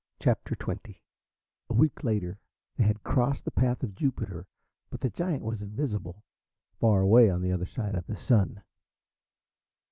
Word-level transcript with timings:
CHAPTER 0.19 0.55
XX 0.55 0.95
A 1.69 1.73
week 1.75 2.03
later 2.03 2.39
they 2.75 2.91
crossed 3.03 3.45
the 3.45 3.51
path 3.51 3.83
of 3.83 3.93
Jupiter, 3.93 4.47
but 4.89 4.99
the 4.99 5.11
giant 5.11 5.43
was 5.43 5.61
invisible, 5.61 6.23
far 6.79 7.01
away 7.01 7.29
on 7.29 7.43
the 7.43 7.51
other 7.51 7.67
side 7.67 7.93
of 7.93 8.07
the 8.07 8.15
Sun. 8.17 8.63